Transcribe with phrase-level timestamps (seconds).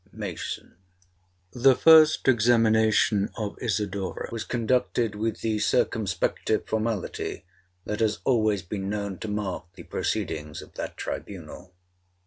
[0.11, 0.73] MASON
[1.51, 7.45] 'The first examination of Isidora was conducted with the circumspective formality
[7.85, 11.75] that has always been known to mark the proceedings of that tribunal.